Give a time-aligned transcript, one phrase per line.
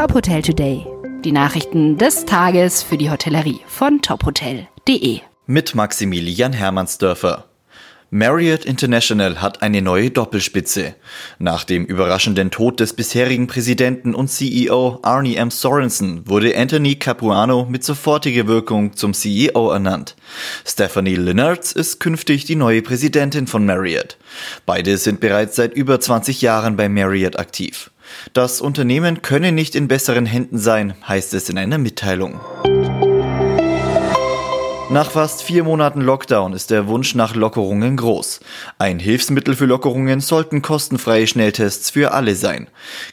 [0.00, 0.86] Top Hotel Today.
[1.26, 5.20] Die Nachrichten des Tages für die Hotellerie von tophotel.de.
[5.44, 7.44] Mit Maximilian Hermannsdörfer.
[8.08, 10.94] Marriott International hat eine neue Doppelspitze.
[11.38, 15.50] Nach dem überraschenden Tod des bisherigen Präsidenten und CEO Arnie M.
[15.50, 20.16] Sorensen wurde Anthony Capuano mit sofortiger Wirkung zum CEO ernannt.
[20.64, 24.16] Stephanie Linnards ist künftig die neue Präsidentin von Marriott.
[24.64, 27.90] Beide sind bereits seit über 20 Jahren bei Marriott aktiv.
[28.32, 32.40] Das Unternehmen könne nicht in besseren Händen sein, heißt es in einer Mitteilung.
[34.90, 38.40] Nach fast vier Monaten Lockdown ist der Wunsch nach Lockerungen groß.
[38.76, 42.66] Ein Hilfsmittel für Lockerungen sollten kostenfreie Schnelltests für alle sein.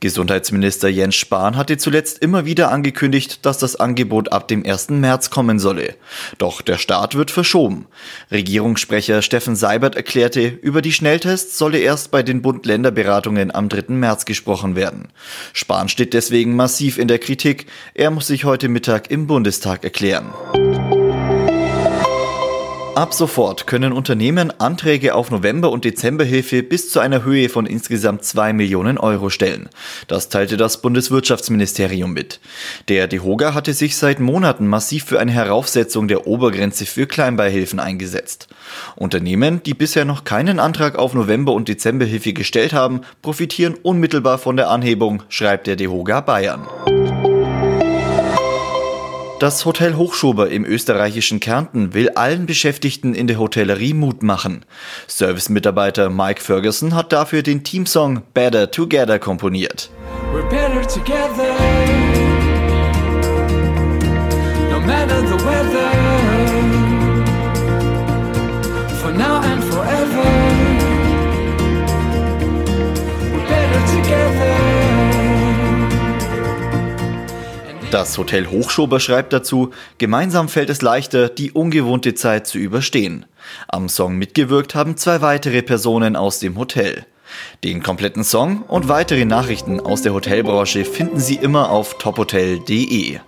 [0.00, 4.90] Gesundheitsminister Jens Spahn hatte zuletzt immer wieder angekündigt, dass das Angebot ab dem 1.
[4.90, 5.94] März kommen solle.
[6.36, 7.86] Doch der Start wird verschoben.
[8.30, 13.94] Regierungssprecher Steffen Seibert erklärte, über die Schnelltests solle erst bei den Bund-Länder-Beratungen am 3.
[13.94, 15.08] März gesprochen werden.
[15.54, 17.64] Spahn steht deswegen massiv in der Kritik.
[17.94, 20.26] Er muss sich heute Mittag im Bundestag erklären.
[22.94, 28.22] Ab sofort können Unternehmen Anträge auf November- und Dezemberhilfe bis zu einer Höhe von insgesamt
[28.22, 29.70] 2 Millionen Euro stellen.
[30.08, 32.38] Das teilte das Bundeswirtschaftsministerium mit.
[32.88, 38.48] Der DEHOGA hatte sich seit Monaten massiv für eine Heraufsetzung der Obergrenze für Kleinbeihilfen eingesetzt.
[38.94, 44.58] Unternehmen, die bisher noch keinen Antrag auf November- und Dezemberhilfe gestellt haben, profitieren unmittelbar von
[44.58, 46.68] der Anhebung, schreibt der DEHOGA Bayern.
[49.42, 54.64] Das Hotel Hochschober im österreichischen Kärnten will allen Beschäftigten in der Hotellerie Mut machen.
[55.08, 59.90] Service-Mitarbeiter Mike Ferguson hat dafür den Teamsong Better Together komponiert.
[60.32, 61.56] We're better together.
[64.70, 65.90] No matter the weather.
[69.02, 70.31] For now and forever.
[77.92, 83.26] Das Hotel Hochschober schreibt dazu, gemeinsam fällt es leichter, die ungewohnte Zeit zu überstehen.
[83.68, 87.04] Am Song mitgewirkt haben zwei weitere Personen aus dem Hotel.
[87.64, 93.18] Den kompletten Song und weitere Nachrichten aus der Hotelbranche finden Sie immer auf tophotel.de.